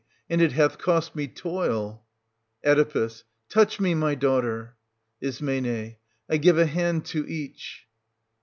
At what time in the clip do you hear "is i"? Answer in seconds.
5.21-6.37